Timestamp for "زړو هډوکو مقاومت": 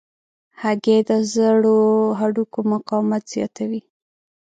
1.33-3.23